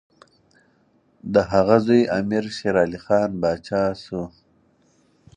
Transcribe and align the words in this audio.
د 1.33 1.35
هغه 1.51 1.77
زوی 1.85 2.01
امیر 2.19 2.43
شېرعلي 2.57 2.99
خان 3.05 3.29
پاچا 3.41 3.83
شو. 4.03 4.21